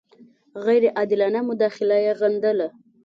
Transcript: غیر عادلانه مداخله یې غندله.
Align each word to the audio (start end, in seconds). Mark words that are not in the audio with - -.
غیر 0.65 0.83
عادلانه 0.97 1.39
مداخله 1.49 1.97
یې 2.05 2.11
غندله. 2.19 2.67